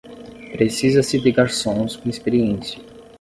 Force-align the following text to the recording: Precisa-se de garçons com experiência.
Precisa-se 0.53 1.19
de 1.19 1.31
garçons 1.31 1.95
com 1.95 2.09
experiência. 2.09 2.81